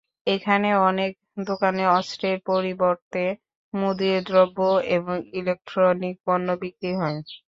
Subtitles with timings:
[0.27, 1.11] এখানে অনেক
[1.49, 3.23] দোকানে অস্ত্রের পরিবর্তে
[3.73, 4.59] মুদির দ্রব্য
[4.97, 7.17] এবং ইলেকট্রনিক পণ্য বিক্রি হয়।